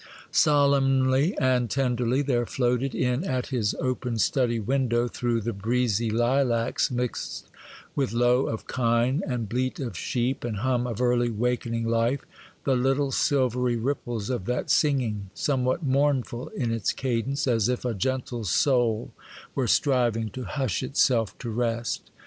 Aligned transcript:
Solemnly 0.31 1.37
and 1.37 1.69
tenderly 1.69 2.23
there 2.23 2.47
floated 2.47 2.95
in 2.95 3.23
at 3.23 3.49
his 3.49 3.75
open 3.75 4.17
study 4.17 4.59
window, 4.59 5.07
through 5.07 5.41
the 5.41 5.53
breezy 5.53 6.09
lilacs, 6.09 6.89
mixed 6.89 7.51
with 7.95 8.11
low 8.11 8.47
of 8.47 8.65
kine, 8.65 9.21
and 9.27 9.47
bleat 9.47 9.79
of 9.79 9.95
sheep, 9.95 10.43
and 10.43 10.57
hum 10.57 10.87
of 10.87 11.01
early 11.01 11.29
wakening 11.29 11.85
life, 11.87 12.23
the 12.63 12.75
little 12.75 13.11
silvery 13.11 13.75
ripples 13.75 14.31
of 14.31 14.45
that 14.45 14.71
singing, 14.71 15.29
somewhat 15.35 15.83
mournful 15.83 16.47
in 16.47 16.71
its 16.71 16.93
cadence, 16.93 17.45
as 17.45 17.69
if 17.69 17.85
a 17.85 17.93
gentle 17.93 18.43
soul 18.43 19.11
were 19.53 19.67
striving 19.67 20.29
to 20.31 20.45
hush 20.45 20.81
itself 20.81 21.37
to 21.37 21.51
rest. 21.51 22.09